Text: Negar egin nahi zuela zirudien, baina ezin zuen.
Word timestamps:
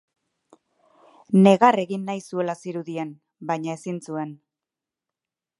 Negar 1.47 1.77
egin 1.83 2.09
nahi 2.11 2.25
zuela 2.31 2.57
zirudien, 2.65 3.15
baina 3.53 3.79
ezin 3.81 4.05
zuen. 4.11 4.37